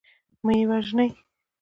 مه 0.45 0.51
یې 0.57 0.63
وژنی. 0.69 1.09